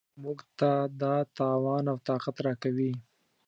[0.21, 0.69] موږ ته
[1.01, 2.93] دا توان او طاقت راکوي.